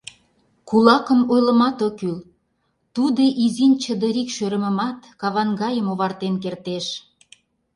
Кулакым 0.69 1.21
ойлымат 1.33 1.77
ок 1.87 1.93
кӱл, 1.99 2.17
тудо 2.95 3.23
изин 3.43 3.73
чыдырик 3.83 4.29
шӧрымымат 4.35 4.97
каван 5.21 5.49
гайым 5.61 5.87
овартен 5.93 6.33
кертеш 6.43 6.85